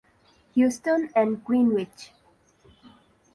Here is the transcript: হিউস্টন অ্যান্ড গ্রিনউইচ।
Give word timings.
হিউস্টন 0.55 1.01
অ্যান্ড 1.13 1.33
গ্রিনউইচ। 1.45 1.95